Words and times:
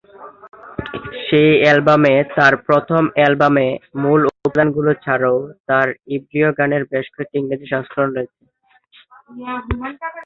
সেই 1.25 1.51
অ্যালবামে 1.61 2.15
তার 2.37 2.53
প্রথম 2.67 3.03
অ্যালবামে 3.15 3.67
মূল 4.01 4.21
উপাদানগুলো 4.37 4.91
ছাড়াও 5.03 5.37
তার 5.67 5.87
ইব্রীয় 6.15 6.49
গানের 6.57 6.83
বেশ 6.91 7.05
কয়েকটি 7.13 7.35
ইংরেজি 7.39 7.67
সংস্করণ 7.73 8.09
রয়েছে। 8.13 8.41